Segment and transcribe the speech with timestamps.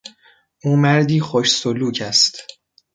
[0.63, 2.37] او مردی خوش سلوک است.